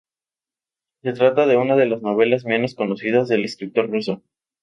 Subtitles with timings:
[1.03, 4.23] Se trata de una de las novelas menos conocidas del escritor ruso.